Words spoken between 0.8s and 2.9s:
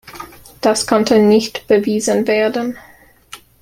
konnte nicht bewiesen werden.